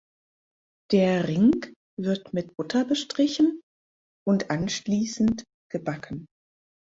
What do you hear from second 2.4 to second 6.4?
Butter bestrichen und anschließend gebacken.